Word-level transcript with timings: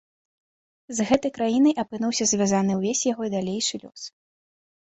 З 0.99 1.05
гэтай 1.09 1.31
краінай 1.35 1.75
апынуўся 1.85 2.29
звязаны 2.33 2.71
ўвесь 2.81 3.07
яго 3.13 3.31
далейшы 3.37 3.75
лёс. 3.87 4.01